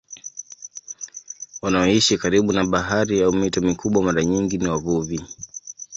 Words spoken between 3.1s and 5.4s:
au mito mikubwa mara nyingi ni wavuvi.